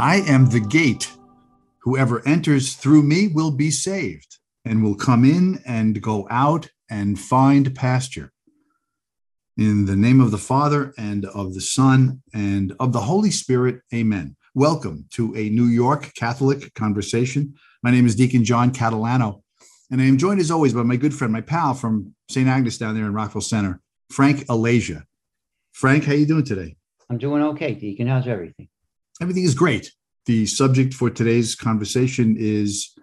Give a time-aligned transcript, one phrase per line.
[0.00, 1.10] I am the gate.
[1.80, 7.18] Whoever enters through me will be saved and will come in and go out and
[7.18, 8.32] find pasture.
[9.56, 13.80] In the name of the Father and of the Son and of the Holy Spirit,
[13.92, 14.36] amen.
[14.54, 17.54] Welcome to a New York Catholic conversation.
[17.82, 19.42] My name is Deacon John Catalano,
[19.90, 22.48] and I am joined as always by my good friend, my pal from St.
[22.48, 23.80] Agnes down there in Rockville Centre,
[24.12, 25.02] Frank Alasia.
[25.72, 26.76] Frank, how are you doing today?
[27.10, 28.06] I'm doing okay, Deacon.
[28.06, 28.68] How's everything?
[29.20, 29.92] Everything is great.
[30.26, 32.94] The subject for today's conversation is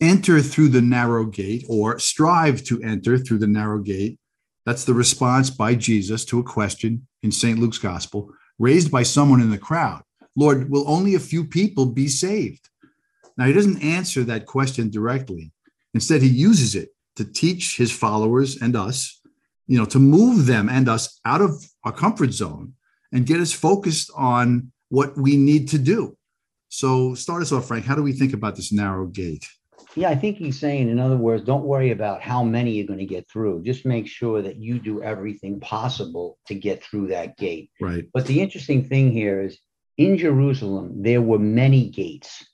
[0.00, 4.18] enter through the narrow gate or strive to enter through the narrow gate.
[4.66, 7.58] That's the response by Jesus to a question in St.
[7.58, 10.02] Luke's gospel raised by someone in the crowd.
[10.36, 12.68] Lord, will only a few people be saved?
[13.36, 15.52] Now, he doesn't answer that question directly.
[15.94, 19.20] Instead, he uses it to teach his followers and us,
[19.66, 22.74] you know, to move them and us out of our comfort zone
[23.12, 26.14] and get us focused on what we need to do.
[26.68, 27.86] So, start us off, Frank.
[27.86, 29.46] How do we think about this narrow gate?
[29.96, 32.98] Yeah, I think he's saying, in other words, don't worry about how many you're going
[32.98, 33.62] to get through.
[33.62, 37.70] Just make sure that you do everything possible to get through that gate.
[37.80, 38.04] Right.
[38.12, 39.58] But the interesting thing here is
[39.96, 42.44] in Jerusalem, there were many gates,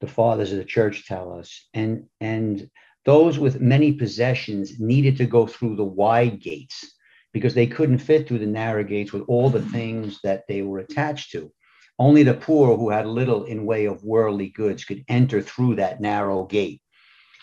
[0.00, 1.68] the fathers of the church tell us.
[1.74, 2.70] And, and
[3.04, 6.90] those with many possessions needed to go through the wide gates
[7.34, 10.78] because they couldn't fit through the narrow gates with all the things that they were
[10.78, 11.52] attached to.
[11.98, 16.00] Only the poor who had little in way of worldly goods could enter through that
[16.00, 16.80] narrow gate.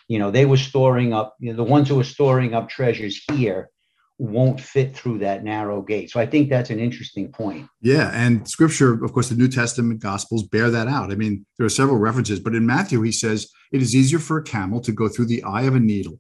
[0.07, 3.21] You know, they were storing up, you know, the ones who were storing up treasures
[3.31, 3.69] here
[4.17, 6.11] won't fit through that narrow gate.
[6.11, 7.67] So I think that's an interesting point.
[7.81, 8.11] Yeah.
[8.13, 11.11] And scripture, of course, the New Testament gospels bear that out.
[11.11, 14.37] I mean, there are several references, but in Matthew, he says, it is easier for
[14.37, 16.19] a camel to go through the eye of a needle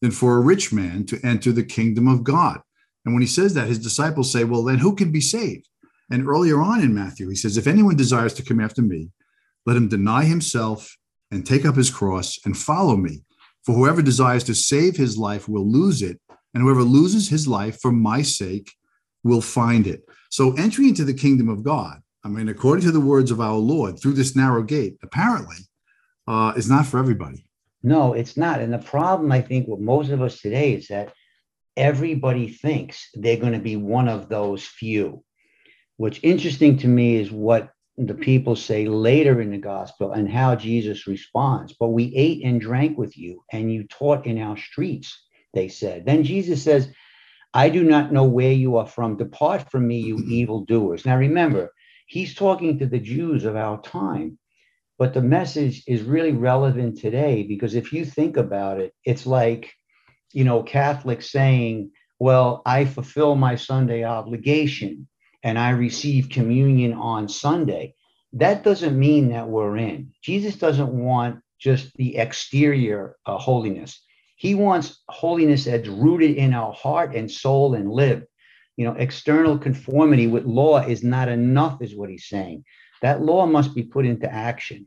[0.00, 2.60] than for a rich man to enter the kingdom of God.
[3.04, 5.68] And when he says that, his disciples say, well, then who can be saved?
[6.12, 9.08] And earlier on in Matthew, he says, if anyone desires to come after me,
[9.64, 10.94] let him deny himself
[11.30, 13.22] and take up his cross and follow me.
[13.64, 16.20] For whoever desires to save his life will lose it,
[16.52, 18.70] and whoever loses his life for my sake
[19.24, 20.02] will find it.
[20.30, 23.56] So, entry into the kingdom of God, I mean, according to the words of our
[23.56, 25.56] Lord, through this narrow gate, apparently,
[26.26, 27.46] uh, is not for everybody.
[27.82, 28.60] No, it's not.
[28.60, 31.14] And the problem, I think, with most of us today is that
[31.74, 35.24] everybody thinks they're going to be one of those few.
[36.02, 40.56] What's interesting to me is what the people say later in the gospel and how
[40.56, 41.74] Jesus responds.
[41.78, 45.16] But we ate and drank with you, and you taught in our streets
[45.54, 46.04] they said.
[46.04, 46.92] Then Jesus says,
[47.54, 49.16] I do not know where you are from.
[49.16, 51.06] Depart from me, you evildoers.
[51.06, 51.70] Now remember,
[52.08, 54.40] he's talking to the Jews of our time,
[54.98, 59.72] but the message is really relevant today because if you think about it, it's like,
[60.32, 65.06] you know, Catholics saying, well, I fulfill my Sunday obligation
[65.42, 67.94] and I receive communion on Sunday.
[68.34, 70.12] That doesn't mean that we're in.
[70.22, 74.02] Jesus doesn't want just the exterior uh, holiness.
[74.36, 78.24] He wants holiness that's rooted in our heart and soul and live.
[78.76, 82.64] You know, external conformity with law is not enough, is what he's saying.
[83.02, 84.86] That law must be put into action.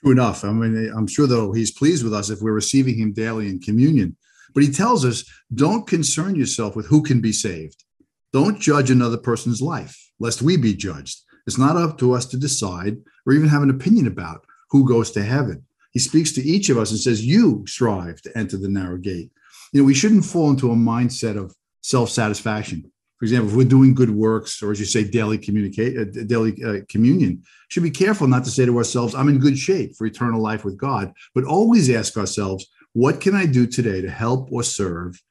[0.00, 0.44] True enough.
[0.44, 3.60] I mean, I'm sure though he's pleased with us if we're receiving him daily in
[3.60, 4.16] communion.
[4.54, 7.84] But he tells us, don't concern yourself with who can be saved.
[8.34, 11.20] Don't judge another person's life, lest we be judged.
[11.46, 15.10] It's not up to us to decide or even have an opinion about who goes
[15.12, 15.64] to heaven
[15.94, 19.30] he speaks to each of us and says, You strive to enter the narrow gate.
[19.72, 22.90] You know, we shouldn't fall into a mindset of self satisfaction.
[23.18, 26.62] For example, if we're doing good works, or as you say, daily communicate, uh, daily
[26.64, 30.04] uh, communion, should be careful not to say to ourselves, "I'm in good shape for
[30.04, 34.50] eternal life with God," but always ask ourselves, "What can I do today to help
[34.50, 35.22] or serve,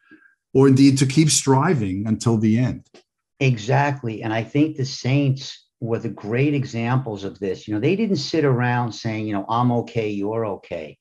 [0.53, 2.87] or indeed to keep striving until the end?"
[3.39, 7.67] Exactly, and I think the saints were the great examples of this.
[7.67, 10.97] You know, they didn't sit around saying, you know, I'm okay, you're okay.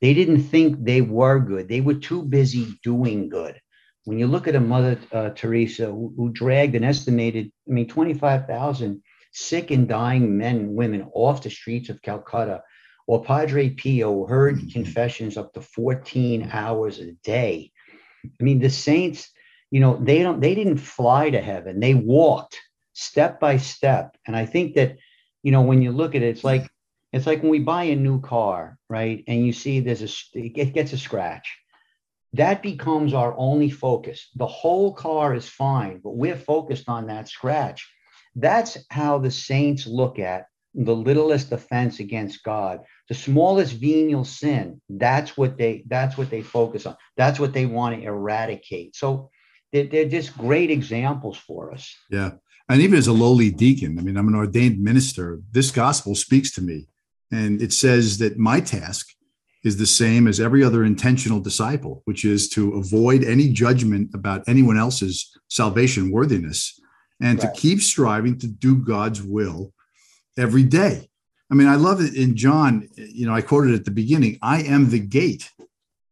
[0.00, 1.68] They didn't think they were good.
[1.68, 3.60] They were too busy doing good.
[4.04, 7.88] When you look at a Mother uh, Teresa who, who, dragged an estimated, I mean,
[7.88, 9.02] 25,000
[9.32, 12.62] sick and dying men and women off the streets of Calcutta,
[13.06, 14.68] or Padre Pio heard mm-hmm.
[14.68, 17.72] confessions up to 14 hours a day.
[18.40, 19.30] I mean, the saints,
[19.70, 21.80] you know, they don't, they didn't fly to heaven.
[21.80, 22.60] They walked
[22.92, 24.16] step by step.
[24.26, 24.96] And I think that,
[25.42, 26.70] you know, when you look at it, it's like
[27.12, 29.22] it's like when we buy a new car, right?
[29.28, 31.48] And you see there's a it gets a scratch.
[32.32, 34.30] That becomes our only focus.
[34.34, 37.88] The whole car is fine, but we're focused on that scratch.
[38.34, 44.80] That's how the saints look at the littlest offense against God, the smallest venial sin.
[44.88, 46.96] That's what they that's what they focus on.
[47.16, 48.96] That's what they want to eradicate.
[48.96, 49.30] So
[49.72, 51.94] they're, they're just great examples for us.
[52.10, 52.32] Yeah.
[52.68, 55.40] And even as a lowly deacon, I mean, I'm an ordained minister.
[55.50, 56.88] This gospel speaks to me.
[57.30, 59.08] And it says that my task
[59.64, 64.44] is the same as every other intentional disciple, which is to avoid any judgment about
[64.46, 66.80] anyone else's salvation worthiness
[67.20, 67.54] and right.
[67.54, 69.72] to keep striving to do God's will
[70.36, 71.08] every day.
[71.50, 74.62] I mean, I love it in John, you know, I quoted at the beginning I
[74.62, 75.50] am the gate.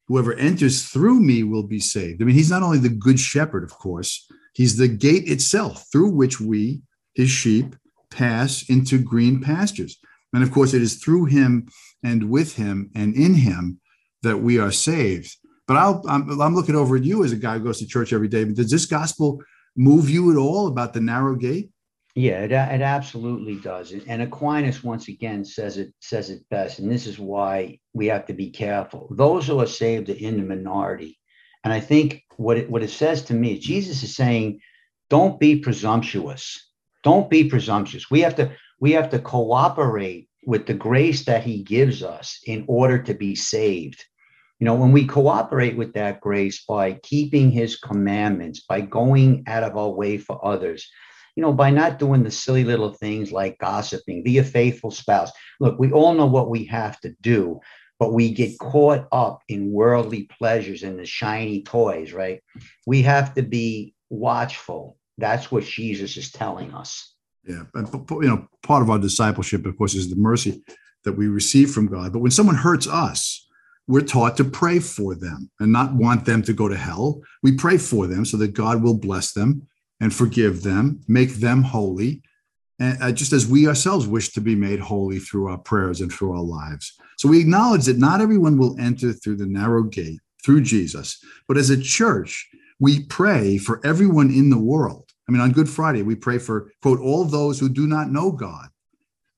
[0.09, 2.21] Whoever enters through me will be saved.
[2.21, 6.11] I mean, he's not only the good shepherd, of course, he's the gate itself through
[6.11, 6.83] which we,
[7.15, 7.75] his sheep,
[8.11, 9.99] pass into green pastures.
[10.33, 11.69] And of course, it is through him
[12.03, 13.81] and with him and in him
[14.23, 15.37] that we are saved.
[15.67, 18.13] But I'll, I'm, I'm looking over at you as a guy who goes to church
[18.13, 18.45] every day.
[18.45, 19.41] But does this gospel
[19.77, 21.71] move you at all about the narrow gate?
[22.15, 23.93] Yeah, it, it absolutely does.
[23.93, 28.27] And Aquinas once again says it says it best, and this is why we have
[28.27, 29.09] to be careful.
[29.11, 31.19] Those who are saved are in the minority,
[31.65, 34.61] and I think what it, what it says to me, Jesus is saying,
[35.09, 36.71] don't be presumptuous.
[37.03, 38.11] Don't be presumptuous.
[38.11, 42.65] We have to we have to cooperate with the grace that He gives us in
[42.69, 44.05] order to be saved.
[44.59, 49.63] You know, when we cooperate with that grace by keeping His commandments, by going out
[49.63, 50.91] of our way for others
[51.37, 55.31] you know, by not doing the silly little things like gossiping, be a faithful spouse.
[55.61, 57.61] Look, we all know what we have to do,
[57.99, 62.43] but we get caught up in worldly pleasures and the shiny toys, right?
[62.87, 64.99] We have to be watchful.
[65.19, 67.15] That's what Jesus is telling us.
[67.45, 70.63] Yeah, and you know, part of our discipleship, of course, is the mercy
[71.05, 72.13] that we receive from God.
[72.13, 73.49] But when someone hurts us,
[73.89, 77.21] we're taught to pray for them and not want them to go to hell.
[77.43, 79.67] We pray for them so that God will bless them
[80.03, 82.21] and forgive them, make them holy,
[82.81, 86.13] and uh, just as we ourselves wish to be made holy through our prayers and
[86.13, 86.99] through our lives.
[87.19, 91.57] So we acknowledge that not everyone will enter through the narrow gate through Jesus, but
[91.57, 92.51] as a church,
[92.81, 95.09] we pray for everyone in the world.
[95.29, 98.33] I mean, on Good Friday, we pray for, quote, all those who do not know
[98.33, 98.71] God.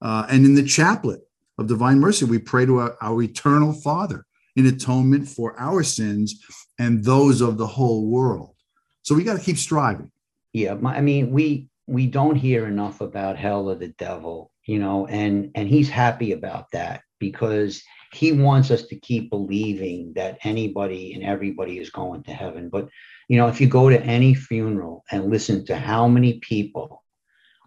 [0.00, 1.20] Uh, and in the chaplet
[1.58, 4.24] of divine mercy, we pray to our, our eternal Father
[4.56, 6.42] in atonement for our sins
[6.78, 8.54] and those of the whole world.
[9.02, 10.10] So we got to keep striving
[10.54, 14.78] yeah my, i mean we we don't hear enough about hell or the devil you
[14.78, 17.82] know and and he's happy about that because
[18.14, 22.68] he wants us to keep believing that anybody and everybody is going to heaven.
[22.68, 22.88] But
[23.28, 27.02] you know if you go to any funeral and listen to how many people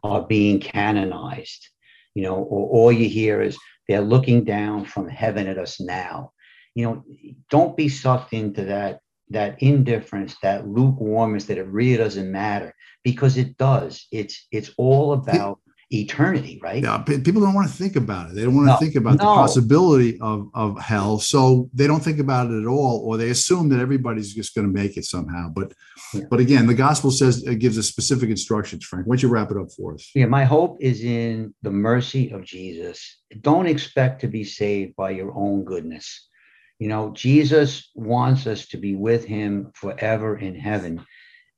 [0.04, 1.68] are being canonized
[2.14, 3.58] you know or all you hear is
[3.88, 6.32] they're looking down from heaven at us now
[6.76, 7.04] you know
[7.50, 13.38] don't be sucked into that that indifference, that lukewarmness, that it really doesn't matter because
[13.38, 14.08] it does.
[14.12, 15.60] It's it's all about
[15.90, 16.84] eternity, right?
[16.84, 18.36] Yeah, people don't want to think about it.
[18.36, 19.24] They don't want no, to think about no.
[19.24, 23.30] the possibility of of hell, so they don't think about it at all, or they
[23.30, 25.50] assume that everybody's just going to make it somehow.
[25.50, 25.74] But
[26.14, 26.24] yeah.
[26.30, 28.86] but again, the gospel says it gives us specific instructions.
[28.86, 30.10] Frank, why don't you wrap it up for us?
[30.14, 33.20] Yeah, my hope is in the mercy of Jesus.
[33.42, 36.28] Don't expect to be saved by your own goodness
[36.80, 41.06] you know, Jesus wants us to be with him forever in heaven.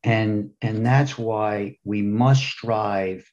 [0.04, 3.30] And, and that's why we must strive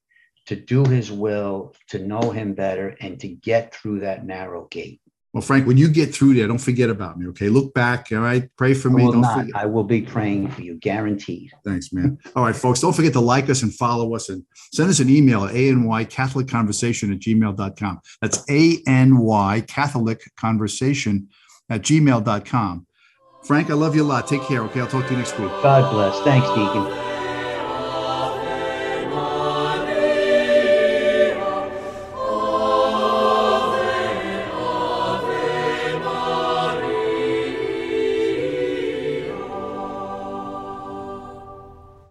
[0.47, 5.01] to do his will, to know him better, and to get through that narrow gate.
[5.33, 7.27] Well, Frank, when you get through there, don't forget about me.
[7.29, 8.07] Okay, look back.
[8.11, 9.03] All right, pray for me.
[9.03, 9.39] I will don't not.
[9.41, 9.55] Forget.
[9.55, 11.53] I will be praying for you, guaranteed.
[11.63, 12.17] Thanks, man.
[12.35, 15.11] All right, folks, don't forget to like us and follow us and send us an
[15.11, 18.01] email at any Catholic Conversation at gmail.com.
[18.23, 21.29] That's any Catholic Conversation
[21.69, 22.87] at gmail.com.
[23.45, 24.27] Frank, I love you a lot.
[24.27, 24.63] Take care.
[24.65, 24.81] Okay.
[24.81, 25.49] I'll talk to you next week.
[25.63, 26.19] God bless.
[26.25, 27.16] Thanks, Deacon.